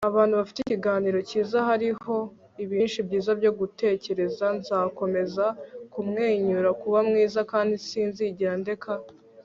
[0.09, 1.57] abantu bafite ikiganiro cyiza.
[1.67, 2.15] hariho
[2.63, 4.45] ibintu byinshi byiza byo gutekereza.
[4.59, 5.45] nzakomeza
[5.93, 8.93] kumwenyura, kuba mwiza kandi sinzigera ndeka